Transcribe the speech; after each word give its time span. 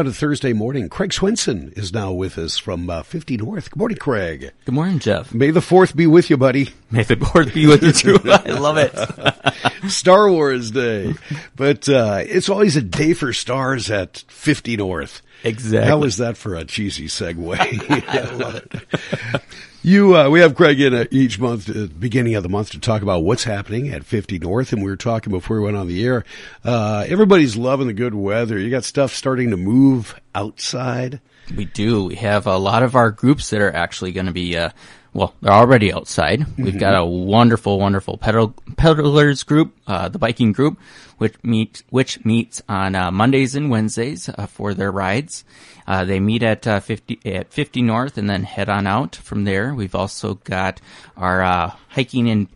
On 0.00 0.08
a 0.08 0.12
Thursday 0.12 0.52
morning, 0.52 0.88
Craig 0.88 1.12
Swenson 1.12 1.72
is 1.76 1.92
now 1.92 2.10
with 2.10 2.36
us 2.36 2.58
from 2.58 2.90
uh, 2.90 3.04
50 3.04 3.36
North. 3.36 3.70
Good 3.70 3.78
morning, 3.78 3.96
Craig. 3.96 4.50
Good 4.64 4.74
morning, 4.74 4.98
Jeff. 4.98 5.32
May 5.32 5.52
the 5.52 5.60
4th 5.60 5.94
be 5.94 6.08
with 6.08 6.30
you, 6.30 6.36
buddy. 6.36 6.70
May 6.90 7.04
the 7.04 7.14
4th 7.14 7.54
be 7.54 7.68
with 7.68 7.84
you 7.84 7.92
too. 7.92 8.18
I 8.24 8.58
love 8.58 8.76
it. 8.76 9.88
Star 9.88 10.28
Wars 10.28 10.72
Day. 10.72 11.14
But 11.54 11.88
uh, 11.88 12.24
it's 12.26 12.48
always 12.48 12.74
a 12.74 12.82
day 12.82 13.14
for 13.14 13.32
stars 13.32 13.88
at 13.88 14.24
50 14.26 14.78
North. 14.78 15.22
Exactly. 15.44 15.88
How 15.88 16.02
is 16.04 16.16
that 16.16 16.36
for 16.36 16.54
a 16.54 16.64
cheesy 16.64 17.06
segue? 17.06 17.54
I 18.08 18.34
love 18.34 18.56
it. 18.56 19.42
You, 19.86 20.16
uh, 20.16 20.30
we 20.30 20.40
have 20.40 20.54
Craig 20.54 20.80
in 20.80 20.94
uh, 20.94 21.04
each 21.10 21.38
month, 21.38 21.68
uh, 21.68 21.88
beginning 21.98 22.36
of 22.36 22.42
the 22.42 22.48
month, 22.48 22.70
to 22.70 22.80
talk 22.80 23.02
about 23.02 23.22
what's 23.22 23.44
happening 23.44 23.90
at 23.90 24.06
50 24.06 24.38
North. 24.38 24.72
And 24.72 24.82
we 24.82 24.88
were 24.88 24.96
talking 24.96 25.30
before 25.30 25.58
we 25.58 25.64
went 25.66 25.76
on 25.76 25.88
the 25.88 26.02
air. 26.02 26.24
Uh, 26.64 27.04
everybody's 27.06 27.54
loving 27.54 27.88
the 27.88 27.92
good 27.92 28.14
weather. 28.14 28.58
You 28.58 28.70
got 28.70 28.84
stuff 28.84 29.14
starting 29.14 29.50
to 29.50 29.58
move 29.58 30.18
outside. 30.34 31.20
We 31.54 31.66
do. 31.66 32.06
We 32.06 32.14
have 32.14 32.46
a 32.46 32.56
lot 32.56 32.82
of 32.82 32.96
our 32.96 33.10
groups 33.10 33.50
that 33.50 33.60
are 33.60 33.74
actually 33.74 34.12
going 34.12 34.24
to 34.24 34.32
be, 34.32 34.56
uh, 34.56 34.70
well, 35.14 35.32
they're 35.40 35.52
already 35.52 35.92
outside. 35.92 36.40
Mm-hmm. 36.40 36.64
We've 36.64 36.78
got 36.78 36.96
a 36.96 37.04
wonderful, 37.04 37.78
wonderful 37.78 38.18
pedal, 38.18 38.52
peddlers 38.76 39.44
group, 39.44 39.72
uh, 39.86 40.08
the 40.08 40.18
biking 40.18 40.50
group, 40.50 40.78
which 41.18 41.36
meet, 41.44 41.84
which 41.90 42.24
meets 42.24 42.60
on 42.68 42.96
uh, 42.96 43.12
Mondays 43.12 43.54
and 43.54 43.70
Wednesdays 43.70 44.28
uh, 44.28 44.46
for 44.46 44.74
their 44.74 44.90
rides. 44.90 45.44
Uh, 45.86 46.04
they 46.04 46.18
meet 46.18 46.42
at 46.42 46.66
uh, 46.66 46.80
50 46.80 47.20
at 47.26 47.52
50 47.52 47.82
North 47.82 48.18
and 48.18 48.28
then 48.28 48.42
head 48.42 48.68
on 48.68 48.88
out 48.88 49.14
from 49.14 49.44
there. 49.44 49.72
We've 49.72 49.94
also 49.94 50.34
got 50.34 50.80
our 51.16 51.42
uh, 51.42 51.70
hiking 51.90 52.28
and 52.28 52.48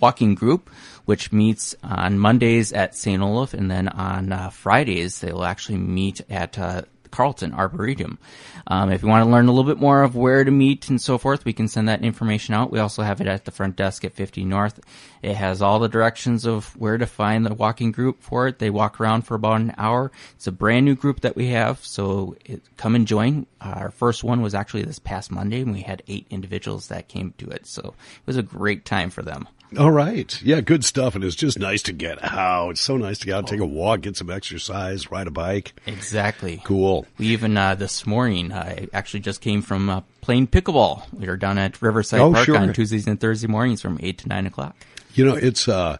walking 0.00 0.34
group, 0.34 0.70
which 1.04 1.30
meets 1.30 1.76
on 1.84 2.18
Mondays 2.18 2.72
at 2.72 2.96
St. 2.96 3.22
Olaf, 3.22 3.54
and 3.54 3.70
then 3.70 3.86
on 3.88 4.50
Fridays 4.50 5.20
they 5.20 5.32
will 5.32 5.44
actually 5.44 5.78
meet 5.78 6.22
at 6.28 6.58
Carleton 7.14 7.54
Arboretum. 7.54 8.18
Um, 8.66 8.90
if 8.90 9.02
you 9.02 9.08
want 9.08 9.24
to 9.24 9.30
learn 9.30 9.46
a 9.46 9.52
little 9.52 9.70
bit 9.70 9.80
more 9.80 10.02
of 10.02 10.16
where 10.16 10.42
to 10.42 10.50
meet 10.50 10.88
and 10.88 11.00
so 11.00 11.16
forth, 11.16 11.44
we 11.44 11.52
can 11.52 11.68
send 11.68 11.88
that 11.88 12.02
information 12.02 12.56
out. 12.56 12.72
We 12.72 12.80
also 12.80 13.02
have 13.02 13.20
it 13.20 13.28
at 13.28 13.44
the 13.44 13.52
front 13.52 13.76
desk 13.76 14.04
at 14.04 14.14
50 14.14 14.44
North. 14.44 14.80
It 15.22 15.36
has 15.36 15.62
all 15.62 15.78
the 15.78 15.88
directions 15.88 16.44
of 16.44 16.76
where 16.76 16.98
to 16.98 17.06
find 17.06 17.46
the 17.46 17.54
walking 17.54 17.92
group 17.92 18.20
for 18.20 18.48
it. 18.48 18.58
They 18.58 18.68
walk 18.68 19.00
around 19.00 19.22
for 19.22 19.36
about 19.36 19.60
an 19.60 19.74
hour. 19.78 20.10
It's 20.34 20.48
a 20.48 20.52
brand 20.52 20.86
new 20.86 20.96
group 20.96 21.20
that 21.20 21.36
we 21.36 21.50
have, 21.50 21.84
so 21.84 22.34
it, 22.44 22.62
come 22.76 22.96
and 22.96 23.06
join. 23.06 23.46
our 23.60 23.92
first 23.92 24.24
one 24.24 24.42
was 24.42 24.54
actually 24.54 24.82
this 24.82 24.98
past 24.98 25.30
Monday, 25.30 25.60
and 25.60 25.72
we 25.72 25.82
had 25.82 26.02
eight 26.08 26.26
individuals 26.30 26.88
that 26.88 27.06
came 27.06 27.32
to 27.38 27.48
it, 27.48 27.64
so 27.66 27.94
it 28.16 28.26
was 28.26 28.36
a 28.36 28.42
great 28.42 28.84
time 28.84 29.10
for 29.10 29.22
them. 29.22 29.46
All 29.78 29.90
right. 29.90 30.40
Yeah, 30.42 30.60
good 30.60 30.84
stuff. 30.84 31.14
And 31.14 31.24
it's 31.24 31.34
just 31.34 31.58
nice 31.58 31.82
to 31.82 31.92
get 31.92 32.22
out. 32.22 32.70
It's 32.70 32.80
so 32.80 32.96
nice 32.96 33.18
to 33.20 33.26
get 33.26 33.34
out, 33.36 33.46
take 33.46 33.60
a 33.60 33.66
walk, 33.66 34.02
get 34.02 34.16
some 34.16 34.30
exercise, 34.30 35.10
ride 35.10 35.26
a 35.26 35.30
bike. 35.30 35.72
Exactly. 35.86 36.62
Cool. 36.64 37.06
We 37.18 37.26
even, 37.28 37.56
uh, 37.56 37.74
this 37.74 38.06
morning, 38.06 38.52
I 38.52 38.88
actually 38.92 39.20
just 39.20 39.40
came 39.40 39.62
from 39.62 39.90
uh, 39.90 40.02
playing 40.20 40.48
pickleball. 40.48 41.02
We 41.12 41.26
were 41.26 41.36
down 41.36 41.58
at 41.58 41.80
Riverside 41.82 42.20
oh, 42.20 42.32
Park 42.32 42.46
sure. 42.46 42.56
on 42.56 42.72
Tuesdays 42.72 43.06
and 43.06 43.20
Thursday 43.20 43.48
mornings 43.48 43.82
from 43.82 43.98
8 44.02 44.18
to 44.18 44.28
9 44.28 44.46
o'clock. 44.46 44.76
You 45.14 45.24
know, 45.24 45.34
it's, 45.34 45.68
uh, 45.68 45.98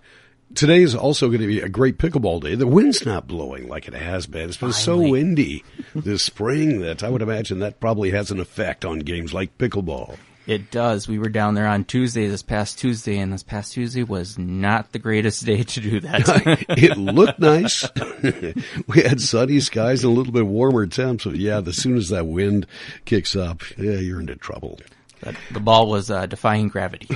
today 0.55 0.83
is 0.83 0.95
also 0.95 1.29
going 1.29 1.41
to 1.41 1.47
be 1.47 1.61
a 1.61 1.69
great 1.69 1.99
pickleball 1.99 2.43
day. 2.43 2.55
The 2.55 2.67
wind's 2.67 3.05
not 3.05 3.27
blowing 3.27 3.69
like 3.69 3.89
it 3.89 3.95
has 3.95 4.27
been. 4.27 4.49
It's 4.49 4.57
been 4.57 4.73
Finally. 4.73 5.07
so 5.07 5.11
windy 5.11 5.65
this 5.95 6.23
spring 6.23 6.81
that 6.81 7.03
I 7.03 7.11
would 7.11 7.23
imagine 7.23 7.59
that 7.61 7.81
probably 7.81 8.11
has 8.11 8.31
an 8.31 8.41
effect 8.41 8.85
on 8.85 9.01
games 9.01 9.35
like 9.35 9.57
pickleball. 9.59 10.17
It 10.47 10.71
does. 10.71 11.09
We 11.09 11.19
were 11.19 11.31
down 11.31 11.55
there 11.55 11.67
on 11.67 11.85
Tuesday, 11.85 12.27
this 12.27 12.43
past 12.43 12.79
Tuesday, 12.79 13.19
and 13.19 13.33
this 13.33 13.43
past 13.43 13.73
Tuesday 13.73 14.03
was 14.03 14.39
not 14.39 14.93
the 14.93 14.99
greatest 14.99 15.47
day 15.47 15.63
to 15.63 15.81
do 15.81 16.01
that. 16.01 16.67
it 16.69 16.99
looked 16.99 17.39
nice. 17.39 17.89
we 18.87 19.03
had 19.03 19.23
sunny 19.23 19.61
skies 19.61 20.05
and 20.05 20.13
a 20.13 20.17
little 20.17 20.35
bit 20.35 20.47
warmer 20.47 20.87
temps, 20.87 21.25
but 21.25 21.37
yeah, 21.37 21.63
as 21.65 21.77
soon 21.77 21.97
as 21.97 22.11
that 22.11 22.27
wind 22.27 22.67
kicks 23.07 23.35
up, 23.35 23.63
yeah, 23.79 23.93
you're 23.93 24.21
into 24.21 24.37
trouble. 24.37 24.79
But 25.23 25.37
the 25.51 25.61
ball 25.61 25.89
was 25.89 26.11
uh, 26.11 26.27
defying 26.27 26.69
gravity. 26.69 27.07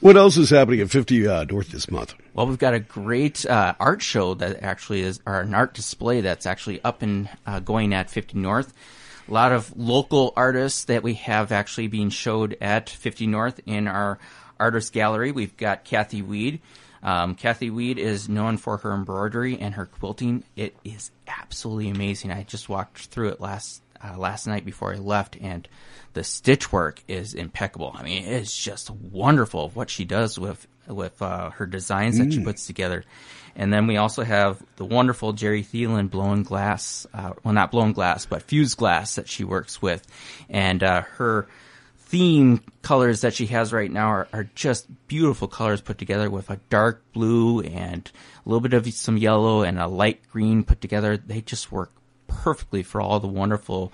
what 0.00 0.18
else 0.18 0.36
is 0.36 0.50
happening 0.50 0.80
at 0.80 0.90
50 0.90 1.26
uh, 1.26 1.44
North 1.44 1.70
this 1.70 1.90
month? 1.90 2.14
Well, 2.34 2.46
we've 2.46 2.58
got 2.58 2.74
a 2.74 2.80
great 2.80 3.46
uh, 3.46 3.72
art 3.80 4.02
show 4.02 4.34
that 4.34 4.62
actually 4.62 5.00
is, 5.00 5.20
or 5.24 5.40
an 5.40 5.54
art 5.54 5.72
display 5.72 6.20
that's 6.20 6.44
actually 6.44 6.84
up 6.84 7.00
and 7.00 7.30
uh, 7.46 7.60
going 7.60 7.94
at 7.94 8.10
50 8.10 8.36
North 8.36 8.74
a 9.28 9.32
lot 9.32 9.52
of 9.52 9.76
local 9.76 10.32
artists 10.36 10.84
that 10.84 11.02
we 11.02 11.14
have 11.14 11.52
actually 11.52 11.88
being 11.88 12.10
showed 12.10 12.56
at 12.60 12.90
50 12.90 13.26
North 13.26 13.60
in 13.66 13.88
our 13.88 14.18
artist 14.58 14.92
gallery. 14.92 15.32
We've 15.32 15.56
got 15.56 15.84
Kathy 15.84 16.22
Weed. 16.22 16.60
Um, 17.02 17.34
Kathy 17.34 17.70
Weed 17.70 17.98
is 17.98 18.28
known 18.28 18.58
for 18.58 18.76
her 18.78 18.92
embroidery 18.92 19.58
and 19.58 19.74
her 19.74 19.86
quilting. 19.86 20.44
It 20.54 20.76
is 20.84 21.10
absolutely 21.26 21.88
amazing. 21.90 22.30
I 22.30 22.44
just 22.44 22.68
walked 22.68 22.98
through 22.98 23.30
it 23.30 23.40
last 23.40 23.82
uh, 24.04 24.16
last 24.16 24.46
night 24.46 24.64
before 24.64 24.92
I 24.92 24.98
left, 24.98 25.36
and 25.40 25.68
the 26.12 26.24
stitch 26.24 26.72
work 26.72 27.02
is 27.08 27.34
impeccable. 27.34 27.92
I 27.94 28.02
mean, 28.02 28.24
it's 28.24 28.56
just 28.56 28.90
wonderful 28.90 29.70
what 29.70 29.90
she 29.90 30.04
does 30.04 30.38
with 30.38 30.66
with 30.86 31.20
uh, 31.22 31.50
her 31.50 31.66
designs 31.66 32.18
that 32.18 32.28
mm. 32.28 32.32
she 32.32 32.40
puts 32.40 32.66
together. 32.66 33.04
And 33.54 33.72
then 33.72 33.86
we 33.86 33.96
also 33.96 34.22
have 34.22 34.62
the 34.76 34.84
wonderful 34.84 35.32
Jerry 35.32 35.62
Thielen 35.62 36.10
blowing 36.10 36.42
glass, 36.42 37.06
uh, 37.12 37.32
well, 37.44 37.52
not 37.52 37.70
blowing 37.70 37.92
glass, 37.92 38.24
but 38.24 38.42
fused 38.42 38.78
glass 38.78 39.16
that 39.16 39.28
she 39.28 39.44
works 39.44 39.82
with. 39.82 40.06
And 40.48 40.82
uh, 40.82 41.02
her 41.02 41.46
theme 42.12 42.62
colors 42.82 43.22
that 43.22 43.34
she 43.34 43.46
has 43.46 43.72
right 43.72 43.90
now 43.90 44.08
are, 44.08 44.28
are, 44.32 44.44
just 44.54 44.86
beautiful 45.08 45.48
colors 45.48 45.80
put 45.80 45.96
together 45.96 46.28
with 46.28 46.50
a 46.50 46.60
dark 46.68 47.02
blue 47.14 47.60
and 47.60 48.10
a 48.44 48.48
little 48.48 48.60
bit 48.60 48.74
of 48.74 48.86
some 48.92 49.16
yellow 49.16 49.62
and 49.62 49.78
a 49.78 49.86
light 49.86 50.20
green 50.30 50.62
put 50.62 50.82
together. 50.82 51.16
They 51.16 51.40
just 51.40 51.72
work 51.72 51.90
perfectly 52.26 52.82
for 52.82 53.00
all 53.00 53.18
the 53.18 53.28
wonderful 53.28 53.92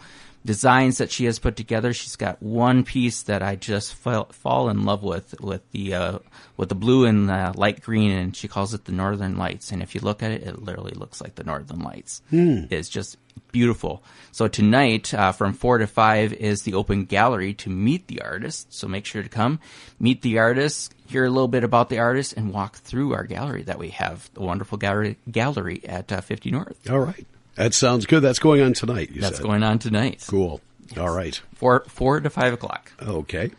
designs 0.49 0.97
that 0.97 1.11
she 1.11 1.27
has 1.27 1.39
put 1.39 1.57
together. 1.57 1.93
She's 1.93 2.17
got 2.17 2.43
one 2.43 2.83
piece 2.83 3.25
that 3.25 3.43
I 3.43 3.55
just 3.55 3.93
fall, 3.93 4.25
fall 4.33 4.71
in 4.71 4.87
love 4.87 5.03
with, 5.03 5.39
with 5.43 5.71
the 5.73 5.93
uh, 5.93 6.19
with 6.57 6.71
the 6.71 6.75
blue 6.75 7.05
and 7.05 7.29
the 7.29 7.53
light 7.55 7.83
green, 7.83 8.13
and 8.13 8.35
she 8.35 8.49
calls 8.49 8.73
it 8.73 8.87
the 8.87 8.93
Northern 8.93 9.37
Lights. 9.37 9.73
And 9.73 9.83
if 9.83 9.95
you 9.95 10.01
look 10.01 10.23
at 10.23 10.31
it, 10.31 10.45
it 10.45 10.63
literally 10.63 10.95
looks 10.95 11.21
like 11.21 11.35
the 11.35 11.45
Northern 11.45 11.81
Lights. 11.81 12.23
Hmm. 12.31 12.63
It's 12.71 12.89
just 12.89 13.19
beautiful. 13.53 14.03
So 14.33 14.49
tonight, 14.49 15.13
uh, 15.13 15.33
from 15.33 15.53
four 15.53 15.77
to 15.77 15.87
five, 15.87 16.33
is 16.33 16.63
the 16.63 16.73
open 16.73 17.05
gallery 17.05 17.53
to 17.53 17.69
meet 17.69 18.07
the 18.07 18.23
artist. 18.23 18.73
So 18.73 18.89
make 18.89 19.05
sure 19.05 19.23
to 19.23 19.29
come 19.29 19.61
meet 20.01 20.23
the 20.23 20.39
artist, 20.39 20.95
hear 21.07 21.27
a 21.27 21.31
little 21.31 21.49
bit 21.49 21.63
about 21.63 21.91
the 21.91 21.99
artist, 21.99 22.33
and 22.39 22.55
walk 22.55 22.77
through 22.77 23.13
our 23.13 23.25
gallery 23.25 23.65
that 23.65 23.79
we 23.79 23.91
have, 23.91 24.31
the 24.33 24.41
wonderful 24.41 24.79
gallery 24.79 25.19
gallery 25.31 25.83
at 25.85 26.11
uh, 26.11 26.23
50 26.23 26.51
North. 26.53 26.91
All 26.91 27.01
right. 27.01 27.27
That 27.59 27.75
sounds 27.75 28.07
good. 28.07 28.21
That's 28.21 28.39
going 28.39 28.63
on 28.63 28.73
tonight. 28.73 29.11
That's 29.17 29.39
said. 29.39 29.45
going 29.45 29.65
on 29.65 29.81
tonight. 29.81 30.25
Cool. 30.29 30.61
Yes. 30.91 30.99
All 30.99 31.11
right. 31.11 31.35
Four 31.57 31.85
four 31.89 32.21
to 32.21 32.31
five 32.31 32.53
o'clock. 32.53 32.93
Okay. 33.03 33.51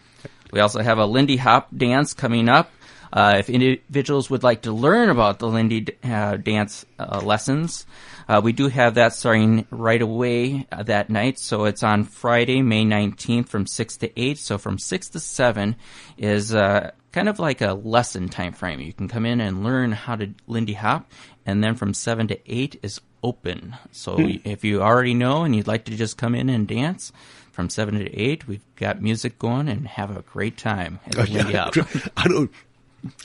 We 0.53 0.61
also 0.61 0.81
have 0.81 0.99
a 0.99 1.05
Lindy 1.05 1.35
Hop 1.35 1.67
dance 1.75 2.13
coming 2.13 2.47
up. 2.47 2.71
Uh, 3.11 3.35
if 3.39 3.49
individuals 3.49 4.29
would 4.29 4.41
like 4.41 4.61
to 4.61 4.71
learn 4.71 5.09
about 5.09 5.39
the 5.39 5.49
Lindy 5.49 5.85
uh, 6.01 6.37
dance 6.37 6.85
uh, 6.97 7.19
lessons, 7.21 7.85
uh, 8.29 8.39
we 8.41 8.53
do 8.53 8.69
have 8.69 8.95
that 8.95 9.13
starting 9.13 9.67
right 9.69 10.01
away 10.01 10.65
uh, 10.71 10.83
that 10.83 11.09
night. 11.09 11.37
So 11.37 11.65
it's 11.65 11.83
on 11.83 12.05
Friday, 12.05 12.61
May 12.61 12.85
19th 12.85 13.49
from 13.49 13.67
6 13.67 13.97
to 13.97 14.19
8. 14.19 14.37
So 14.37 14.57
from 14.57 14.77
6 14.77 15.09
to 15.09 15.19
7 15.19 15.75
is 16.17 16.53
uh, 16.53 16.91
kind 17.11 17.27
of 17.27 17.39
like 17.39 17.61
a 17.61 17.73
lesson 17.73 18.29
time 18.29 18.53
frame. 18.53 18.79
You 18.79 18.93
can 18.93 19.09
come 19.09 19.25
in 19.25 19.41
and 19.41 19.63
learn 19.63 19.91
how 19.91 20.15
to 20.15 20.29
Lindy 20.47 20.73
Hop. 20.73 21.11
And 21.45 21.63
then 21.63 21.75
from 21.75 21.93
7 21.93 22.27
to 22.27 22.39
8 22.45 22.79
is 22.83 23.01
open. 23.23 23.75
So 23.91 24.15
hmm. 24.15 24.37
if 24.43 24.63
you 24.63 24.81
already 24.81 25.13
know 25.13 25.43
and 25.43 25.55
you'd 25.55 25.67
like 25.67 25.85
to 25.85 25.95
just 25.95 26.17
come 26.17 26.35
in 26.35 26.49
and 26.49 26.67
dance 26.67 27.11
from 27.51 27.69
seven 27.69 27.95
to 27.99 28.15
eight, 28.15 28.47
we've 28.47 28.63
got 28.75 29.01
music 29.01 29.39
going 29.39 29.67
and 29.67 29.87
have 29.87 30.15
a 30.15 30.21
great 30.21 30.57
time. 30.57 30.99
I, 31.17 31.71
I 32.17 32.27
don't. 32.27 32.51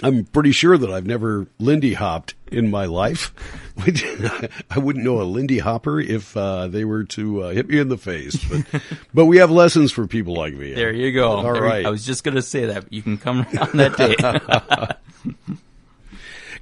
I'm 0.02 0.24
pretty 0.24 0.52
sure 0.52 0.78
that 0.78 0.90
I've 0.90 1.06
never 1.06 1.46
Lindy 1.58 1.94
hopped 1.94 2.34
in 2.50 2.70
my 2.70 2.84
life. 2.84 3.34
I 4.70 4.78
wouldn't 4.78 5.04
know 5.04 5.20
a 5.20 5.24
Lindy 5.24 5.58
hopper 5.58 6.00
if 6.00 6.36
uh, 6.36 6.68
they 6.68 6.84
were 6.84 7.04
to 7.04 7.44
uh, 7.44 7.50
hit 7.50 7.68
me 7.68 7.78
in 7.78 7.88
the 7.88 7.98
face. 7.98 8.36
But, 8.44 8.82
but 9.14 9.26
we 9.26 9.38
have 9.38 9.50
lessons 9.50 9.90
for 9.92 10.06
people 10.06 10.34
like 10.34 10.54
me. 10.54 10.74
There 10.74 10.92
you 10.92 11.12
go. 11.12 11.28
All 11.32 11.42
there, 11.42 11.62
right. 11.62 11.84
I 11.84 11.90
was 11.90 12.06
just 12.06 12.24
going 12.24 12.36
to 12.36 12.42
say 12.42 12.66
that. 12.66 12.92
You 12.92 13.02
can 13.02 13.18
come 13.18 13.46
on 13.60 13.76
that 13.76 13.96
day. 13.96 15.54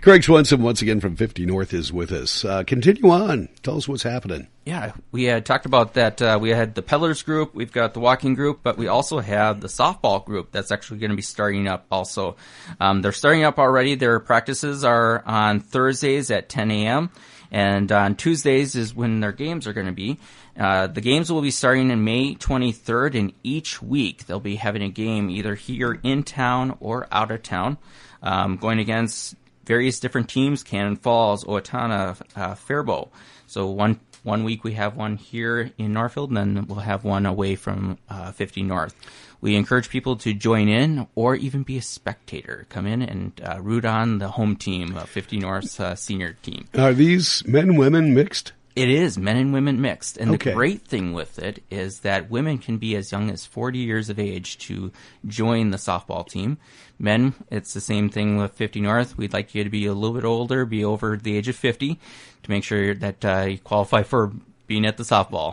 Craig 0.03 0.25
Swenson, 0.25 0.63
once 0.63 0.83
again 0.83 0.99
from 0.99 1.15
50 1.15 1.47
North, 1.47 1.73
is 1.73 1.93
with 1.93 2.11
us. 2.11 2.45
Uh, 2.45 2.65
continue 2.65 3.09
on. 3.09 3.49
Tell 3.63 3.77
us 3.77 3.87
what's 3.87 4.03
happening. 4.03 4.49
Yeah, 4.67 4.95
we 5.13 5.25
had 5.25 5.47
talked 5.47 5.65
about 5.65 5.95
that. 5.95 6.21
Uh, 6.21 6.41
we 6.43 6.51
had 6.51 6.75
the 6.75 6.83
peddlers 6.83 7.23
group, 7.23 7.55
we've 7.55 7.71
got 7.71 7.95
the 7.95 8.01
walking 8.01 8.35
group, 8.35 8.61
but 8.65 8.77
we 8.77 8.89
also 8.89 9.21
have 9.21 9.61
the 9.61 9.69
softball 9.69 10.25
group 10.25 10.51
that's 10.51 10.73
actually 10.73 10.99
going 10.99 11.11
to 11.13 11.17
be 11.17 11.23
starting 11.23 11.69
up 11.69 11.87
also. 11.89 12.35
Um, 12.81 13.01
they're 13.01 13.13
starting 13.13 13.45
up 13.45 13.61
already. 13.61 13.95
Their 13.95 14.19
practices 14.19 14.83
are 14.83 15.23
on 15.25 15.61
Thursdays 15.61 16.33
at 16.33 16.49
10 16.49 16.73
a.m. 16.73 17.11
And 17.53 17.93
on 17.93 18.17
Tuesdays 18.17 18.75
is 18.75 18.93
when 18.93 19.21
their 19.21 19.31
games 19.31 19.69
are 19.69 19.73
going 19.73 19.87
to 19.87 19.93
be. 19.93 20.19
Uh, 20.59 20.89
the 20.89 21.01
games 21.01 21.31
will 21.31 21.43
be 21.43 21.53
starting 21.53 21.93
in 21.93 22.03
May 22.03 22.35
23rd, 22.35 23.17
and 23.17 23.33
each 23.45 23.81
week 23.81 24.27
they'll 24.27 24.41
be 24.41 24.57
having 24.57 24.83
a 24.83 24.89
game 24.89 25.31
either 25.31 25.55
here 25.55 26.01
in 26.03 26.25
town 26.25 26.77
or 26.81 27.07
out 27.13 27.31
of 27.31 27.45
town, 27.45 27.79
um, 28.21 28.57
going 28.57 28.81
against 28.81 29.37
various 29.65 30.01
different 30.01 30.29
teams: 30.29 30.63
Cannon 30.63 30.97
Falls, 30.97 31.45
Owatonna, 31.45 32.21
uh, 32.37 32.55
Faribault. 32.55 33.13
So 33.47 33.67
one 33.67 34.01
one 34.23 34.45
week 34.45 34.65
we 34.65 34.75
have 34.75 34.97
one 34.97 35.17
here 35.17 35.73
in 35.79 35.93
Northfield, 35.93 36.31
and 36.31 36.57
then 36.57 36.67
we'll 36.67 36.79
have 36.79 37.05
one 37.05 37.27
away 37.27 37.57
from 37.57 37.99
uh, 38.09 38.33
50 38.33 38.63
North. 38.63 38.95
We 39.41 39.57
encourage 39.57 39.89
people 39.89 40.17
to 40.17 40.33
join 40.33 40.69
in 40.69 41.09
or 41.17 41.35
even 41.35 41.65
be 41.65 41.77
a 41.77 41.83
spectator. 41.83 42.67
Come 42.69 42.87
in 42.87 43.03
and 43.03 43.41
uh, 43.45 43.61
root 43.61 43.85
on 43.85 44.19
the 44.19 44.29
home 44.29 44.55
team, 44.55 44.97
uh, 44.97 45.05
50 45.05 45.39
North's 45.41 45.81
uh, 45.81 45.97
senior 45.97 46.35
team. 46.43 46.69
Are 46.79 46.95
these 46.95 47.45
men 47.47 47.75
women 47.77 48.15
mixed? 48.15 48.53
It 48.75 48.89
is 48.89 49.19
men 49.19 49.37
and 49.37 49.53
women 49.53 49.81
mixed. 49.81 50.17
And 50.17 50.31
Okay. 50.31 50.51
the 50.51 50.55
great 50.55 50.83
thing 50.83 51.13
with 51.13 51.39
it 51.39 51.63
is 51.71 52.01
that 52.01 52.31
women 52.31 52.59
can 52.59 52.79
be 52.79 52.97
as 52.97 53.13
young 53.13 53.31
as 53.31 53.45
40 53.45 53.79
years 53.79 54.09
of 54.09 54.19
age 54.19 54.57
to 54.67 54.91
join 55.27 55.71
the 55.71 55.77
softball 55.77 56.27
team. 56.27 56.59
Men, 56.99 57.35
it's 57.51 57.75
the 57.75 57.81
same 57.81 58.09
thing 58.09 58.37
with 58.39 58.53
50 58.53 58.81
North. 58.81 59.19
We'd 59.19 59.33
like 59.33 59.55
you 59.55 59.63
to 59.65 59.71
be 59.71 59.87
a 59.87 59.93
little 59.93 60.15
bit 60.15 60.25
older, 60.25 60.65
be 60.65 60.85
over 60.85 61.17
the 61.17 61.37
age 61.37 61.49
of 61.49 61.57
50 61.57 61.99
to 62.45 62.51
make 62.51 62.65
sure 62.65 62.95
that 62.95 63.25
uh, 63.25 63.47
you 63.49 63.59
qualify 63.59 64.03
for 64.03 64.33
being 64.73 64.87
at 64.87 64.97
the 64.97 65.03
softball. 65.03 65.53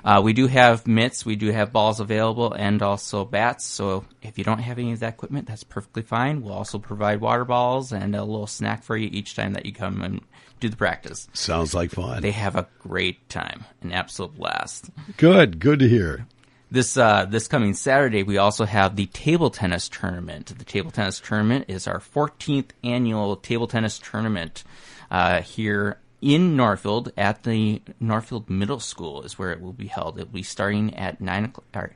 uh, 0.04 0.20
we 0.22 0.32
do 0.32 0.46
have 0.46 0.86
mitts, 0.86 1.26
we 1.26 1.34
do 1.34 1.50
have 1.50 1.72
balls 1.72 1.98
available, 1.98 2.52
and 2.52 2.80
also 2.82 3.24
bats. 3.24 3.64
So 3.64 4.04
if 4.22 4.38
you 4.38 4.44
don't 4.44 4.60
have 4.60 4.78
any 4.78 4.92
of 4.92 5.00
that 5.00 5.14
equipment, 5.14 5.48
that's 5.48 5.64
perfectly 5.64 6.02
fine. 6.02 6.40
We'll 6.40 6.54
also 6.54 6.78
provide 6.78 7.20
water 7.20 7.44
balls 7.44 7.90
and 7.90 8.14
a 8.14 8.22
little 8.22 8.46
snack 8.46 8.84
for 8.84 8.96
you 8.96 9.08
each 9.10 9.34
time 9.34 9.54
that 9.54 9.66
you 9.66 9.72
come 9.72 10.02
and 10.02 10.20
do 10.60 10.68
the 10.68 10.76
practice. 10.76 11.26
Sounds 11.32 11.74
like 11.74 11.90
fun. 11.90 12.22
They 12.22 12.30
have 12.30 12.54
a 12.54 12.68
great 12.78 13.28
time, 13.28 13.64
an 13.82 13.90
absolute 13.90 14.36
blast. 14.36 14.88
Good, 15.16 15.58
good 15.58 15.80
to 15.80 15.88
hear. 15.88 16.28
This 16.70 16.96
uh, 16.96 17.24
this 17.24 17.48
coming 17.48 17.74
Saturday, 17.74 18.22
we 18.22 18.38
also 18.38 18.64
have 18.66 18.94
the 18.94 19.06
table 19.06 19.50
tennis 19.50 19.88
tournament. 19.88 20.56
The 20.56 20.64
table 20.64 20.92
tennis 20.92 21.18
tournament 21.18 21.64
is 21.66 21.88
our 21.88 21.98
14th 21.98 22.70
annual 22.84 23.34
table 23.34 23.66
tennis 23.66 23.98
tournament 23.98 24.62
uh, 25.10 25.42
here 25.42 25.98
in 26.20 26.56
Northfield 26.56 27.12
at 27.16 27.44
the 27.44 27.82
Northfield 27.98 28.50
Middle 28.50 28.80
School 28.80 29.22
is 29.22 29.38
where 29.38 29.52
it 29.52 29.60
will 29.60 29.72
be 29.72 29.86
held. 29.86 30.18
It 30.18 30.26
will 30.26 30.34
be 30.34 30.42
starting 30.42 30.94
at 30.94 31.20
nine 31.20 31.44
o'clock. 31.44 31.92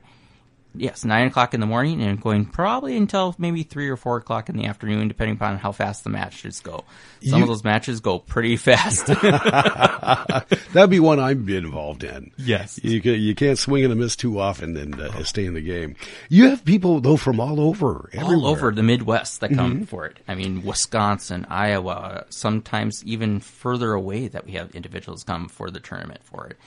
Yes, 0.77 1.05
nine 1.05 1.27
o'clock 1.27 1.53
in 1.53 1.59
the 1.59 1.65
morning 1.65 2.01
and 2.01 2.19
going 2.21 2.45
probably 2.45 2.95
until 2.97 3.35
maybe 3.37 3.63
three 3.63 3.89
or 3.89 3.97
four 3.97 4.17
o'clock 4.17 4.49
in 4.49 4.57
the 4.57 4.65
afternoon, 4.65 5.07
depending 5.07 5.35
upon 5.35 5.57
how 5.57 5.71
fast 5.71 6.03
the 6.03 6.09
matches 6.09 6.59
go. 6.61 6.83
Some 7.23 7.37
You- 7.39 7.43
of 7.43 7.49
those 7.49 7.63
matches 7.63 7.99
go 7.99 8.19
pretty 8.19 8.57
fast. 8.57 9.07
That'd 10.73 10.89
be 10.89 10.99
one 10.99 11.19
I'd 11.19 11.45
be 11.45 11.55
involved 11.57 12.03
in. 12.03 12.31
Yes. 12.37 12.79
You 12.83 13.01
can, 13.01 13.13
you 13.21 13.33
can't 13.35 13.57
swing 13.57 13.83
and 13.83 13.93
a 13.93 13.95
miss 13.95 14.15
too 14.15 14.39
often 14.39 14.75
and 14.77 14.99
uh, 14.99 15.23
stay 15.23 15.45
in 15.45 15.53
the 15.53 15.61
game. 15.61 15.95
You 16.29 16.49
have 16.49 16.63
people 16.65 16.99
though 16.99 17.17
from 17.17 17.39
all 17.39 17.59
over, 17.59 18.09
everywhere. 18.13 18.35
all 18.37 18.47
over 18.47 18.71
the 18.71 18.83
Midwest 18.83 19.39
that 19.41 19.53
come 19.53 19.85
for 19.85 20.05
it. 20.05 20.17
I 20.27 20.35
mean, 20.35 20.63
Wisconsin, 20.63 21.45
Iowa, 21.49 22.25
sometimes 22.29 23.03
even 23.05 23.39
further 23.39 23.93
away 23.93 24.27
that 24.27 24.45
we 24.45 24.53
have 24.53 24.75
individuals 24.75 25.23
come 25.23 25.47
for 25.47 25.71
the 25.71 25.79
tournament 25.79 26.21
for 26.23 26.47
it. 26.47 26.57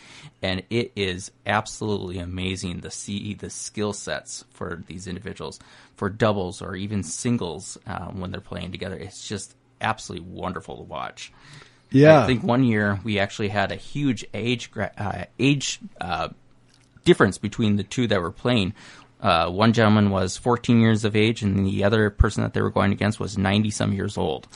And 0.42 0.62
it 0.70 0.92
is 0.96 1.30
absolutely 1.46 2.18
amazing 2.18 2.80
to 2.82 2.90
see 2.90 3.34
the 3.34 3.50
skill 3.50 3.92
sets 3.98 4.44
for 4.50 4.82
these 4.86 5.06
individuals 5.06 5.58
for 5.96 6.08
doubles 6.08 6.62
or 6.62 6.76
even 6.76 7.02
singles 7.02 7.78
um, 7.86 8.20
when 8.20 8.30
they're 8.30 8.40
playing 8.40 8.72
together. 8.72 8.96
It's 8.96 9.26
just 9.26 9.54
absolutely 9.80 10.28
wonderful 10.28 10.76
to 10.76 10.82
watch. 10.82 11.32
Yeah. 11.90 12.22
I 12.22 12.26
think 12.26 12.42
one 12.42 12.64
year 12.64 13.00
we 13.02 13.18
actually 13.18 13.48
had 13.48 13.72
a 13.72 13.76
huge 13.76 14.24
age 14.34 14.70
uh, 14.76 15.24
age 15.38 15.80
uh, 16.00 16.28
difference 17.04 17.38
between 17.38 17.76
the 17.76 17.82
two 17.82 18.06
that 18.08 18.20
were 18.20 18.32
playing. 18.32 18.74
Uh, 19.20 19.50
one 19.50 19.72
gentleman 19.72 20.10
was 20.10 20.36
14 20.36 20.80
years 20.80 21.04
of 21.04 21.16
age, 21.16 21.42
and 21.42 21.66
the 21.66 21.84
other 21.84 22.10
person 22.10 22.42
that 22.42 22.54
they 22.54 22.62
were 22.62 22.70
going 22.70 22.92
against 22.92 23.18
was 23.18 23.36
90 23.36 23.70
some 23.70 23.92
years 23.92 24.16
old. 24.16 24.46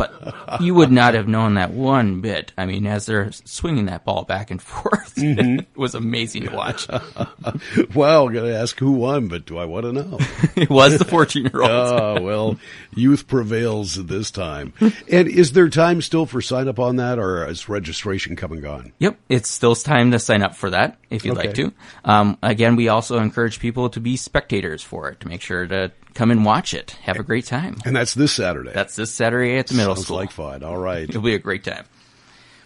But 0.00 0.60
you 0.62 0.74
would 0.74 0.90
not 0.90 1.12
have 1.12 1.28
known 1.28 1.54
that 1.54 1.72
one 1.72 2.22
bit. 2.22 2.52
I 2.56 2.64
mean, 2.64 2.86
as 2.86 3.04
they're 3.04 3.30
swinging 3.32 3.86
that 3.86 4.04
ball 4.04 4.24
back 4.24 4.50
and 4.50 4.60
forth, 4.62 5.12
it 5.16 5.66
was 5.76 5.94
amazing 5.94 6.44
to 6.44 6.54
watch. 6.54 6.88
well, 7.94 8.26
I'm 8.26 8.32
going 8.32 8.50
to 8.50 8.56
ask 8.56 8.78
who 8.78 8.92
won, 8.92 9.28
but 9.28 9.44
do 9.44 9.58
I 9.58 9.66
want 9.66 9.84
to 9.84 9.92
know? 9.92 10.18
it 10.56 10.70
was 10.70 10.98
the 10.98 11.04
14 11.04 11.44
year 11.44 11.62
old. 11.62 11.70
oh, 11.70 12.22
well, 12.22 12.56
youth 12.94 13.28
prevails 13.28 14.06
this 14.06 14.30
time. 14.30 14.72
And 14.80 15.28
is 15.28 15.52
there 15.52 15.68
time 15.68 16.00
still 16.00 16.24
for 16.24 16.40
sign 16.40 16.68
up 16.68 16.78
on 16.78 16.96
that 16.96 17.18
or 17.18 17.46
is 17.46 17.68
registration 17.68 18.36
come 18.36 18.52
and 18.52 18.62
gone? 18.62 18.92
Yep, 18.98 19.18
it's 19.28 19.50
still 19.50 19.74
time 19.74 20.12
to 20.12 20.18
sign 20.18 20.42
up 20.42 20.54
for 20.54 20.70
that 20.70 20.98
if 21.10 21.24
you'd 21.24 21.36
like 21.36 21.54
to. 21.54 21.72
Um, 22.04 22.38
again, 22.42 22.76
we 22.76 22.88
also 22.88 23.18
encourage 23.18 23.60
people 23.60 23.90
to 23.90 24.00
be 24.00 24.16
spectators 24.16 24.82
for 24.82 25.10
it 25.10 25.20
to 25.20 25.28
make 25.28 25.42
sure 25.42 25.66
to 25.66 25.92
come 26.14 26.30
and 26.30 26.44
watch 26.44 26.74
it. 26.74 26.92
Have 27.02 27.18
a 27.18 27.22
great 27.22 27.46
time. 27.46 27.76
And 27.84 27.94
that's 27.94 28.14
this 28.14 28.32
Saturday. 28.32 28.72
That's 28.72 28.96
this 28.96 29.12
Saturday 29.12 29.58
at 29.58 29.68
the 29.68 29.74
middle 29.74 29.89
Sounds 29.94 30.06
school. 30.06 30.16
like 30.16 30.30
fun. 30.30 30.62
All 30.62 30.76
right. 30.76 31.08
It'll 31.08 31.22
be 31.22 31.34
a 31.34 31.38
great 31.38 31.64
time. 31.64 31.84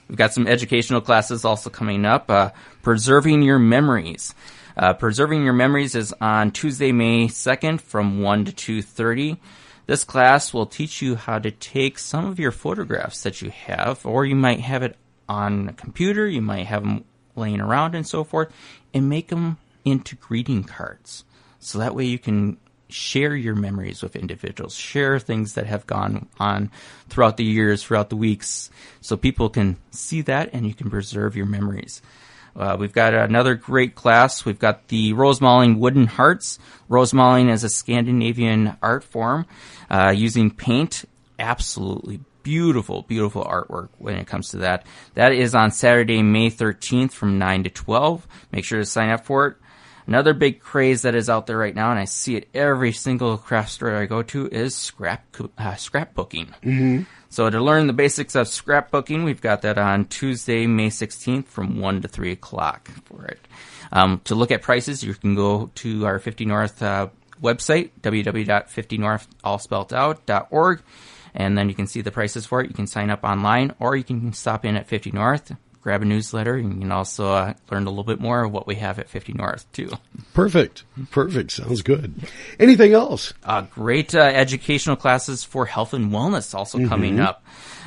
We've 0.08 0.18
got 0.18 0.34
some 0.34 0.46
educational 0.46 1.00
classes 1.00 1.44
also 1.44 1.70
coming 1.70 2.04
up. 2.04 2.30
Uh, 2.30 2.50
Preserving 2.82 3.42
Your 3.42 3.58
Memories. 3.58 4.34
Uh, 4.76 4.92
Preserving 4.92 5.44
Your 5.44 5.52
Memories 5.52 5.94
is 5.94 6.12
on 6.20 6.50
Tuesday, 6.50 6.92
May 6.92 7.28
2nd 7.28 7.80
from 7.80 8.20
1 8.20 8.46
to 8.46 8.52
2.30. 8.82 9.38
This 9.86 10.04
class 10.04 10.52
will 10.52 10.66
teach 10.66 11.02
you 11.02 11.14
how 11.14 11.38
to 11.38 11.50
take 11.50 11.98
some 11.98 12.24
of 12.24 12.38
your 12.38 12.50
photographs 12.50 13.22
that 13.22 13.42
you 13.42 13.50
have, 13.50 14.04
or 14.04 14.24
you 14.24 14.34
might 14.34 14.60
have 14.60 14.82
it 14.82 14.96
on 15.28 15.68
a 15.68 15.72
computer, 15.72 16.26
you 16.26 16.42
might 16.42 16.66
have 16.66 16.82
them 16.82 17.04
laying 17.36 17.60
around 17.60 17.94
and 17.94 18.06
so 18.06 18.24
forth, 18.24 18.52
and 18.92 19.08
make 19.08 19.28
them 19.28 19.58
into 19.84 20.16
greeting 20.16 20.64
cards. 20.64 21.24
So 21.60 21.78
that 21.78 21.94
way 21.94 22.04
you 22.04 22.18
can 22.18 22.58
share 22.88 23.34
your 23.34 23.54
memories 23.54 24.02
with 24.02 24.16
individuals, 24.16 24.74
share 24.74 25.18
things 25.18 25.54
that 25.54 25.66
have 25.66 25.86
gone 25.86 26.28
on 26.38 26.70
throughout 27.08 27.36
the 27.36 27.44
years, 27.44 27.82
throughout 27.82 28.10
the 28.10 28.16
weeks, 28.16 28.70
so 29.00 29.16
people 29.16 29.48
can 29.48 29.76
see 29.90 30.22
that 30.22 30.50
and 30.52 30.66
you 30.66 30.74
can 30.74 30.90
preserve 30.90 31.36
your 31.36 31.46
memories. 31.46 32.02
Uh, 32.56 32.76
we've 32.78 32.92
got 32.92 33.14
another 33.14 33.54
great 33.54 33.94
class. 33.94 34.44
We've 34.44 34.58
got 34.58 34.88
the 34.88 35.12
Rosemaling 35.12 35.80
Wooden 35.80 36.06
Hearts. 36.06 36.58
Rosemaling 36.88 37.48
is 37.48 37.64
a 37.64 37.68
Scandinavian 37.68 38.76
art 38.80 39.02
form 39.02 39.46
uh, 39.90 40.14
using 40.16 40.50
paint. 40.50 41.04
Absolutely 41.38 42.20
beautiful, 42.44 43.02
beautiful 43.02 43.42
artwork 43.42 43.88
when 43.98 44.14
it 44.14 44.28
comes 44.28 44.50
to 44.50 44.58
that. 44.58 44.86
That 45.14 45.32
is 45.32 45.54
on 45.54 45.72
Saturday, 45.72 46.22
May 46.22 46.50
13th 46.50 47.10
from 47.10 47.38
9 47.38 47.64
to 47.64 47.70
12. 47.70 48.28
Make 48.52 48.64
sure 48.64 48.78
to 48.78 48.86
sign 48.86 49.10
up 49.10 49.24
for 49.24 49.46
it. 49.48 49.56
Another 50.06 50.34
big 50.34 50.60
craze 50.60 51.02
that 51.02 51.14
is 51.14 51.30
out 51.30 51.46
there 51.46 51.56
right 51.56 51.74
now, 51.74 51.90
and 51.90 51.98
I 51.98 52.04
see 52.04 52.36
it 52.36 52.48
every 52.52 52.92
single 52.92 53.38
craft 53.38 53.70
store 53.70 53.94
I 53.94 54.06
go 54.06 54.22
to, 54.22 54.48
is 54.48 54.74
scrap 54.74 55.24
uh, 55.40 55.72
scrapbooking. 55.72 56.48
Mm-hmm. 56.62 57.02
So 57.30 57.50
to 57.50 57.60
learn 57.60 57.86
the 57.86 57.92
basics 57.92 58.34
of 58.34 58.46
scrapbooking, 58.46 59.24
we've 59.24 59.40
got 59.40 59.62
that 59.62 59.78
on 59.78 60.04
Tuesday, 60.04 60.66
May 60.66 60.88
16th 60.88 61.46
from 61.46 61.80
1 61.80 62.02
to 62.02 62.08
3 62.08 62.32
o'clock 62.32 62.90
for 63.06 63.24
it. 63.24 63.40
Um, 63.92 64.20
to 64.24 64.34
look 64.34 64.50
at 64.50 64.62
prices, 64.62 65.02
you 65.02 65.14
can 65.14 65.34
go 65.34 65.70
to 65.76 66.06
our 66.06 66.18
50 66.18 66.44
North 66.44 66.82
uh, 66.82 67.08
website, 67.42 67.90
www.50north.allspelledout.org, 68.02 70.82
and 71.34 71.58
then 71.58 71.68
you 71.68 71.74
can 71.74 71.86
see 71.86 72.02
the 72.02 72.12
prices 72.12 72.46
for 72.46 72.60
it. 72.60 72.68
You 72.68 72.74
can 72.74 72.86
sign 72.86 73.10
up 73.10 73.24
online, 73.24 73.74
or 73.80 73.96
you 73.96 74.04
can 74.04 74.32
stop 74.32 74.64
in 74.64 74.76
at 74.76 74.86
50 74.86 75.10
North, 75.12 75.52
grab 75.84 76.00
a 76.00 76.04
newsletter, 76.06 76.54
and 76.54 76.72
you 76.72 76.80
can 76.80 76.90
also 76.90 77.30
uh, 77.30 77.52
learn 77.70 77.86
a 77.86 77.90
little 77.90 78.04
bit 78.04 78.18
more 78.18 78.42
of 78.42 78.50
what 78.50 78.66
we 78.66 78.76
have 78.76 78.98
at 78.98 79.06
50 79.06 79.34
North, 79.34 79.70
too. 79.72 79.90
Perfect. 80.32 80.82
Perfect. 81.10 81.52
Sounds 81.52 81.82
good. 81.82 82.14
Anything 82.58 82.94
else? 82.94 83.34
Uh, 83.44 83.60
great 83.60 84.14
uh, 84.14 84.20
educational 84.20 84.96
classes 84.96 85.44
for 85.44 85.66
health 85.66 85.92
and 85.92 86.10
wellness 86.10 86.54
also 86.54 86.88
coming 86.88 87.20
up. 87.20 87.44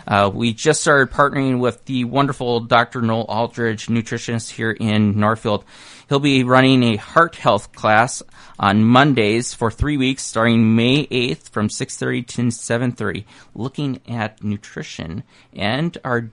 Uh, 0.07 0.29
we 0.31 0.53
just 0.53 0.79
started 0.79 1.11
partnering 1.11 1.59
with 1.59 1.83
the 1.85 2.05
wonderful 2.05 2.59
Dr. 2.59 3.01
Noel 3.01 3.25
Aldridge, 3.27 3.87
nutritionist 3.87 4.51
here 4.51 4.71
in 4.71 5.19
Northfield. 5.19 5.65
He'll 6.07 6.19
be 6.19 6.43
running 6.43 6.83
a 6.83 6.95
heart 6.95 7.35
health 7.35 7.73
class 7.73 8.23
on 8.59 8.83
Mondays 8.83 9.53
for 9.53 9.69
three 9.69 9.97
weeks, 9.97 10.23
starting 10.23 10.75
May 10.75 11.07
8th 11.07 11.49
from 11.49 11.67
6.30 11.67 12.27
to 12.27 12.41
7.30, 12.43 13.25
looking 13.53 13.99
at 14.07 14.41
nutrition 14.43 15.23
and 15.53 15.97
our 16.05 16.29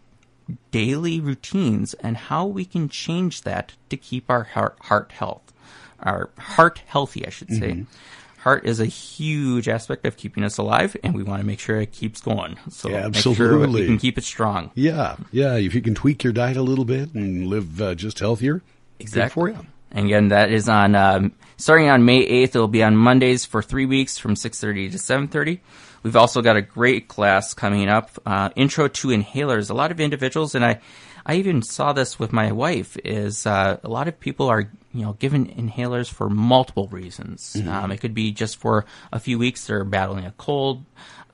daily 0.70 1.20
routines 1.20 1.94
and 1.94 2.16
how 2.16 2.46
we 2.46 2.64
can 2.64 2.88
change 2.88 3.42
that 3.42 3.72
to 3.90 3.96
keep 3.96 4.28
our 4.30 4.44
heart, 4.44 4.76
heart 4.82 5.12
health, 5.12 5.52
our 6.00 6.30
heart 6.38 6.82
healthy, 6.86 7.26
I 7.26 7.30
should 7.30 7.50
say. 7.50 7.84
Heart 8.40 8.66
is 8.66 8.78
a 8.78 8.84
huge 8.84 9.70
aspect 9.70 10.04
of 10.04 10.18
keeping 10.18 10.44
us 10.44 10.58
alive, 10.58 10.94
and 11.02 11.14
we 11.14 11.22
want 11.22 11.40
to 11.40 11.46
make 11.46 11.58
sure 11.60 11.80
it 11.80 11.92
keeps 11.92 12.20
going. 12.20 12.58
So 12.68 12.90
Yeah, 12.90 13.04
make 13.08 13.14
sure 13.16 13.32
absolutely. 13.32 13.80
we 13.82 13.86
can 13.86 13.98
keep 13.98 14.18
it 14.18 14.24
strong. 14.24 14.70
Yeah. 14.74 15.16
Yeah. 15.32 15.56
If 15.56 15.74
you 15.74 15.80
can 15.80 15.94
tweak 15.94 16.22
your 16.22 16.34
diet 16.34 16.58
a 16.58 16.62
little 16.62 16.84
bit 16.84 17.14
and 17.14 17.46
live 17.46 17.80
uh, 17.80 17.94
just 17.94 18.18
healthier, 18.18 18.56
good 18.58 18.62
Exactly. 18.98 19.32
for 19.32 19.48
you. 19.48 19.66
And 19.92 20.06
again, 20.06 20.28
that 20.28 20.50
is 20.50 20.68
on 20.68 20.94
um, 20.94 21.32
starting 21.56 21.88
on 21.88 22.04
May 22.04 22.18
eighth. 22.18 22.54
It'll 22.54 22.68
be 22.68 22.82
on 22.82 22.96
Mondays 22.96 23.46
for 23.46 23.62
three 23.62 23.86
weeks 23.86 24.18
from 24.18 24.36
six 24.36 24.60
thirty 24.60 24.90
to 24.90 24.98
seven 24.98 25.28
thirty. 25.28 25.60
We've 26.04 26.16
also 26.16 26.42
got 26.42 26.56
a 26.56 26.62
great 26.62 27.08
class 27.08 27.54
coming 27.54 27.88
up, 27.88 28.10
uh, 28.26 28.50
Intro 28.54 28.88
to 28.88 29.08
Inhalers. 29.08 29.70
A 29.70 29.74
lot 29.74 29.90
of 29.90 30.00
individuals, 30.00 30.54
and 30.54 30.62
I, 30.62 30.78
I 31.24 31.36
even 31.36 31.62
saw 31.62 31.94
this 31.94 32.18
with 32.18 32.30
my 32.30 32.52
wife. 32.52 32.98
Is 33.02 33.46
uh, 33.46 33.78
a 33.82 33.88
lot 33.88 34.06
of 34.06 34.20
people 34.20 34.48
are 34.48 34.70
you 34.92 35.02
know 35.02 35.14
given 35.14 35.46
inhalers 35.46 36.12
for 36.12 36.28
multiple 36.28 36.88
reasons. 36.88 37.56
Um, 37.82 37.90
it 37.90 38.02
could 38.02 38.12
be 38.12 38.32
just 38.32 38.58
for 38.58 38.84
a 39.12 39.18
few 39.18 39.38
weeks 39.38 39.66
they're 39.66 39.82
battling 39.82 40.26
a 40.26 40.34
cold. 40.36 40.84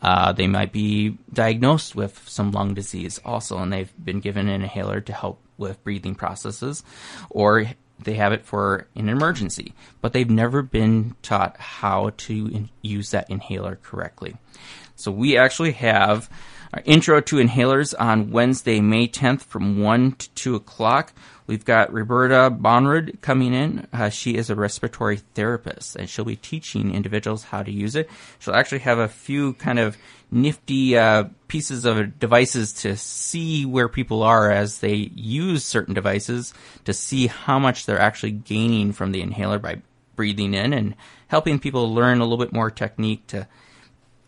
Uh, 0.01 0.33
they 0.33 0.47
might 0.47 0.73
be 0.73 1.19
diagnosed 1.33 1.97
with 1.97 2.23
some 2.29 2.53
lung 2.53 2.73
disease 2.73 3.21
also, 3.25 3.59
and 3.59 3.73
they've 3.73 3.93
been 4.03 4.21
given 4.21 4.49
an 4.49 4.63
inhaler 4.63 5.01
to 5.01 5.13
help 5.13 5.41
with 5.59 5.83
breathing 5.83 6.15
processes, 6.15 6.85
or 7.29 7.67
they 8.05 8.15
have 8.15 8.33
it 8.33 8.45
for 8.45 8.87
an 8.95 9.09
emergency, 9.09 9.75
but 10.01 10.13
they've 10.13 10.31
never 10.31 10.63
been 10.63 11.15
taught 11.23 11.57
how 11.59 12.11
to 12.17 12.47
in- 12.49 12.71
use 12.83 13.11
that 13.11 13.31
inhaler 13.31 13.79
correctly. 13.83 14.37
So 14.97 15.11
we 15.11 15.37
actually 15.37 15.73
have 15.73 16.29
our 16.73 16.83
intro 16.85 17.21
to 17.21 17.37
inhalers 17.37 17.95
on 17.99 18.31
Wednesday, 18.31 18.81
May 18.81 19.09
10th 19.09 19.43
from 19.43 19.81
1 19.81 20.13
to 20.13 20.31
2 20.31 20.55
o'clock. 20.55 21.13
We've 21.51 21.65
got 21.65 21.93
Roberta 21.93 22.49
Bonrud 22.49 23.21
coming 23.23 23.53
in. 23.55 23.89
Uh, 23.93 24.09
she 24.09 24.37
is 24.37 24.51
a 24.51 24.55
respiratory 24.55 25.17
therapist 25.35 25.97
and 25.97 26.09
she'll 26.09 26.25
be 26.25 26.37
teaching 26.37 26.95
individuals 26.95 27.43
how 27.43 27.65
to 27.65 27.73
use 27.73 27.97
it. 27.97 28.09
She'll 28.39 28.55
actually 28.55 28.79
have 28.79 29.01
a 29.01 29.09
few 29.09 29.55
kind 29.55 29.81
of 29.81 29.99
nifty 30.31 30.97
uh, 30.97 31.25
pieces 31.49 31.85
of 31.85 32.21
devices 32.21 32.73
to 32.75 32.97
see 32.97 33.67
where 33.67 33.89
people 33.89 34.23
are 34.23 34.53
as 34.53 34.79
they 34.79 34.95
use 34.95 35.65
certain 35.65 35.93
devices 35.93 36.55
to 36.85 36.93
see 36.93 37.27
how 37.27 37.59
much 37.59 37.85
they're 37.85 37.99
actually 37.99 38.31
gaining 38.31 38.93
from 38.93 39.11
the 39.11 39.21
inhaler 39.21 39.59
by 39.59 39.83
breathing 40.15 40.55
in 40.55 40.73
and 40.73 40.95
helping 41.27 41.59
people 41.59 41.93
learn 41.93 42.21
a 42.21 42.25
little 42.25 42.39
bit 42.39 42.53
more 42.53 42.71
technique 42.71 43.27
to 43.27 43.49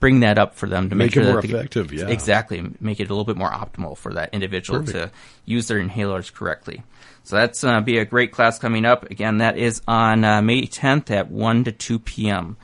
bring 0.03 0.19
that 0.19 0.37
up 0.37 0.57
for 0.57 0.69
them 0.69 0.91
to 0.91 0.97
make, 0.97 1.07
Make 1.07 1.15
sure 1.15 1.23
it 1.23 1.27
more 1.27 1.41
that 1.41 1.49
effective, 1.49 1.93
yeah. 1.93 2.09
exactly 2.09 2.61
make 2.81 2.99
it 2.99 3.05
a 3.05 3.15
little 3.15 3.25
bit 3.25 3.37
more 3.37 3.49
optimal 3.49 3.97
for 3.97 4.13
that 4.15 4.35
individual 4.35 4.81
Perfect. 4.81 5.15
to 5.15 5.21
use 5.45 5.69
their 5.69 5.79
inhalers 5.79 6.33
correctly. 6.33 6.83
So 7.23 7.37
that's 7.37 7.63
uh, 7.63 7.81
be 7.83 7.99
a 7.99 8.05
great 8.05 8.33
class 8.33 8.59
coming 8.59 8.85
up. 8.85 9.09
Again, 9.13 9.39
that 9.39 9.57
is 9.57 9.81
on 9.87 10.25
uh, 10.25 10.43
May 10.43 10.63
10th 10.63 11.13
at 11.13 11.31
1 11.31 11.65
to 11.65 11.73
2 11.73 12.01
p.m. 12.01 12.57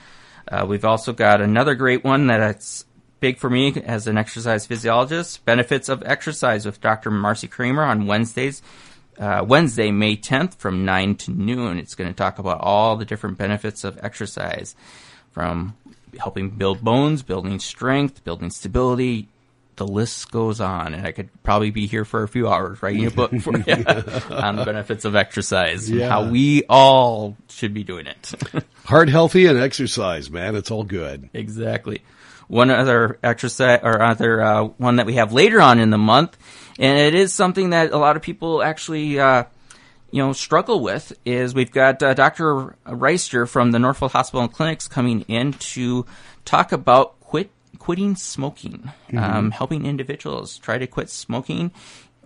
Uh, 0.50 0.66
we've 0.68 0.85
also 0.85 1.12
got 1.12 1.40
another 1.40 1.76
great 1.76 2.02
one 2.02 2.26
that's 2.26 2.85
big 3.21 3.38
for 3.38 3.49
me 3.49 3.73
as 3.85 4.09
an 4.09 4.18
exercise 4.18 4.66
physiologist. 4.66 5.45
Benefits 5.45 5.88
of 5.88 6.02
exercise 6.04 6.66
with 6.66 6.80
Dr. 6.80 7.12
Marcy 7.12 7.47
Kramer 7.47 7.85
on 7.85 8.07
Wednesdays. 8.09 8.62
Uh, 9.16 9.45
Wednesday, 9.47 9.92
May 9.92 10.16
10th 10.16 10.57
from 10.57 10.85
9 10.85 11.14
to 11.14 11.30
noon. 11.30 11.78
It's 11.78 11.95
going 11.95 12.11
to 12.11 12.16
talk 12.16 12.40
about 12.40 12.61
all 12.62 12.97
the 12.97 13.04
different 13.04 13.38
benefits 13.38 13.85
of 13.85 13.97
exercise 14.02 14.75
from 15.30 15.76
helping 16.18 16.50
build 16.50 16.82
bones, 16.82 17.22
building 17.22 17.58
strength, 17.58 18.25
building 18.25 18.50
stability. 18.50 19.28
The 19.76 19.87
list 19.87 20.32
goes 20.32 20.60
on, 20.60 20.92
and 20.92 21.06
I 21.06 21.12
could 21.12 21.30
probably 21.44 21.70
be 21.70 21.87
here 21.87 22.04
for 22.04 22.25
a 22.25 22.28
few 22.28 22.48
hours 22.48 22.82
writing 22.82 23.06
a 23.06 23.12
book 23.12 23.30
for 23.40 23.56
you 23.56 23.75
on 24.30 24.56
the 24.56 24.64
benefits 24.64 25.04
of 25.04 25.14
exercise 25.14 25.88
and 25.88 26.02
how 26.02 26.28
we 26.28 26.64
all 26.68 27.37
should 27.48 27.75
be 27.75 27.84
doing 27.84 28.08
it. 28.08 28.32
Heart 28.87 29.08
healthy 29.08 29.46
and 29.46 29.56
exercise, 29.56 30.30
man. 30.30 30.56
It's 30.56 30.72
all 30.72 30.82
good. 30.82 31.30
Exactly. 31.32 32.02
One 32.48 32.70
other 32.70 33.20
exercise 33.22 33.78
or 33.84 34.02
other 34.02 34.42
uh, 34.42 34.64
one 34.64 34.96
that 34.96 35.06
we 35.06 35.14
have 35.14 35.32
later 35.32 35.60
on 35.60 35.78
in 35.78 35.90
the 35.90 35.98
month, 35.98 36.37
and 36.78 36.98
it 36.98 37.14
is 37.14 37.32
something 37.32 37.70
that 37.70 37.92
a 37.92 37.98
lot 37.98 38.16
of 38.16 38.22
people 38.22 38.62
actually, 38.64 39.20
uh, 39.20 39.44
you 40.10 40.22
know, 40.22 40.32
struggle 40.32 40.80
with. 40.80 41.12
Is 41.24 41.54
we've 41.54 41.70
got 41.70 42.02
uh, 42.02 42.14
Dr. 42.14 42.76
Reister 42.86 43.48
from 43.48 43.72
the 43.72 43.78
Northfield 43.78 44.12
Hospital 44.12 44.42
and 44.42 44.52
Clinics 44.52 44.88
coming 44.88 45.22
in 45.22 45.52
to 45.52 46.06
talk 46.44 46.72
about 46.72 47.20
quit 47.20 47.50
quitting 47.78 48.16
smoking, 48.16 48.90
um, 49.16 49.50
helping 49.50 49.86
individuals 49.86 50.58
try 50.58 50.78
to 50.78 50.86
quit 50.86 51.10
smoking, 51.10 51.70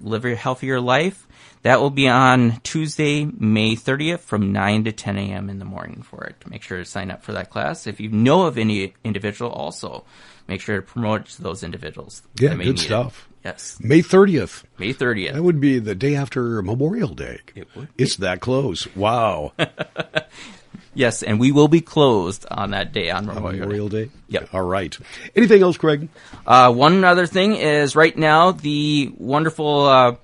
live 0.00 0.24
a 0.24 0.34
healthier 0.34 0.80
life. 0.80 1.26
That 1.62 1.80
will 1.80 1.90
be 1.90 2.08
on 2.08 2.60
Tuesday, 2.62 3.24
May 3.24 3.76
30th 3.76 4.20
from 4.20 4.52
9 4.52 4.84
to 4.84 4.92
10 4.92 5.16
a.m. 5.16 5.48
in 5.48 5.60
the 5.60 5.64
morning 5.64 6.02
for 6.02 6.24
it. 6.24 6.34
Make 6.48 6.62
sure 6.62 6.78
to 6.78 6.84
sign 6.84 7.10
up 7.10 7.22
for 7.22 7.32
that 7.32 7.50
class. 7.50 7.86
If 7.86 8.00
you 8.00 8.08
know 8.08 8.46
of 8.46 8.58
any 8.58 8.94
individual 9.04 9.52
also, 9.52 10.04
make 10.48 10.60
sure 10.60 10.76
to 10.76 10.82
promote 10.82 11.22
it 11.22 11.26
to 11.28 11.42
those 11.42 11.62
individuals. 11.62 12.22
Yeah, 12.38 12.50
good 12.50 12.58
need 12.58 12.68
it. 12.70 12.78
stuff. 12.78 13.28
Yes. 13.44 13.76
May 13.80 14.02
30th. 14.02 14.62
May 14.78 14.94
30th. 14.94 15.32
That 15.32 15.42
would 15.42 15.60
be 15.60 15.78
the 15.80 15.94
day 15.96 16.14
after 16.14 16.62
Memorial 16.62 17.08
Day. 17.14 17.40
It 17.56 17.66
would 17.74 17.88
It's 17.98 18.16
that 18.16 18.40
close. 18.40 18.86
Wow. 18.94 19.52
yes, 20.94 21.22
and 21.24 21.40
we 21.40 21.50
will 21.50 21.66
be 21.68 21.80
closed 21.80 22.46
on 22.50 22.70
that 22.70 22.92
day 22.92 23.10
on 23.10 23.26
Memorial, 23.26 23.50
Day. 23.52 23.58
Memorial 23.58 23.88
Day? 23.88 24.10
Yep. 24.28 24.54
All 24.54 24.62
right. 24.62 24.96
Anything 25.34 25.62
else, 25.62 25.76
Craig? 25.76 26.08
Uh, 26.46 26.72
one 26.72 27.02
other 27.04 27.26
thing 27.26 27.56
is 27.56 27.96
right 27.96 28.16
now 28.16 28.52
the 28.52 29.12
wonderful 29.18 29.86
uh, 29.86 30.14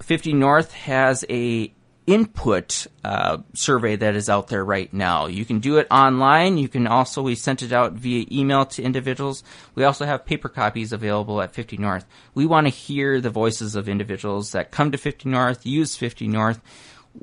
50 0.00 0.32
North 0.32 0.72
has 0.72 1.24
a 1.30 1.72
input 2.06 2.86
uh, 3.04 3.38
survey 3.54 3.96
that 3.96 4.16
is 4.16 4.28
out 4.28 4.48
there 4.48 4.64
right 4.64 4.92
now. 4.92 5.26
You 5.26 5.44
can 5.44 5.60
do 5.60 5.78
it 5.78 5.86
online. 5.90 6.58
You 6.58 6.68
can 6.68 6.86
also 6.86 7.22
we 7.22 7.34
sent 7.34 7.62
it 7.62 7.72
out 7.72 7.92
via 7.92 8.26
email 8.30 8.64
to 8.66 8.82
individuals. 8.82 9.44
We 9.74 9.84
also 9.84 10.04
have 10.04 10.24
paper 10.26 10.48
copies 10.48 10.92
available 10.92 11.40
at 11.40 11.54
50 11.54 11.76
North. 11.76 12.04
We 12.34 12.46
want 12.46 12.66
to 12.66 12.70
hear 12.70 13.20
the 13.20 13.30
voices 13.30 13.76
of 13.76 13.88
individuals 13.88 14.52
that 14.52 14.70
come 14.70 14.90
to 14.92 14.98
50 14.98 15.28
North, 15.28 15.64
use 15.64 15.96
50 15.96 16.26
North. 16.28 16.60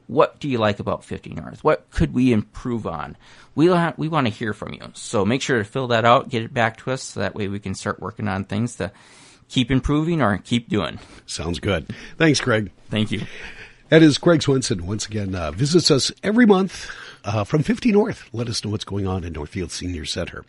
What 0.08 0.40
do 0.40 0.48
you 0.48 0.60
like 0.60 0.80
about 0.80 1.04
50 1.04 1.32
North? 1.32 1.64
What 1.64 1.90
could 1.90 2.14
we 2.14 2.32
improve 2.32 2.86
on? 2.86 3.18
We 3.56 3.70
want, 3.70 3.98
we 3.98 4.08
want 4.08 4.28
to 4.28 4.34
hear 4.34 4.54
from 4.54 4.74
you. 4.74 4.92
So 4.94 5.26
make 5.26 5.42
sure 5.42 5.58
to 5.58 5.64
fill 5.64 5.88
that 5.88 6.06
out, 6.06 6.30
get 6.30 6.44
it 6.44 6.54
back 6.54 6.78
to 6.78 6.92
us, 6.92 7.04
so 7.04 7.20
that 7.20 7.36
way 7.36 7.48
we 7.48 7.60
can 7.60 7.74
start 7.74 8.00
working 8.00 8.28
on 8.28 8.46
things 8.46 8.76
to 8.76 8.92
keep 9.50 9.72
improving 9.72 10.22
or 10.22 10.38
keep 10.38 10.70
doing. 10.70 11.00
Sounds 11.26 11.60
good. 11.60 11.88
Thanks, 12.18 12.40
Greg. 12.40 12.72
Thank 12.90 13.12
you. 13.12 13.24
That 13.90 14.04
is 14.04 14.20
Craig 14.20 14.44
Swenson. 14.44 14.86
Once 14.86 15.08
again, 15.08 15.34
uh, 15.34 15.50
visits 15.50 15.90
us 15.90 16.12
every 16.22 16.46
month 16.46 16.92
uh, 17.26 17.44
from 17.44 17.64
50 17.64 17.92
North. 17.92 18.30
Let 18.32 18.48
us 18.48 18.64
know 18.64 18.70
what's 18.70 18.84
going 18.84 19.08
on 19.08 19.24
in 19.24 19.34
Northfield 19.34 19.72
Senior 19.72 20.06
Center. 20.06 20.46